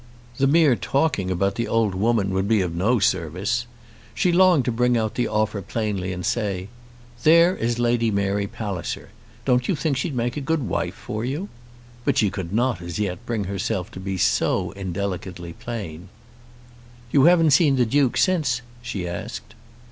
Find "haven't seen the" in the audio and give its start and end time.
17.25-17.85